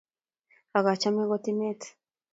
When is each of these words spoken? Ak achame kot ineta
Ak 0.77 0.85
achame 0.93 1.23
kot 1.29 1.45
ineta 1.51 1.87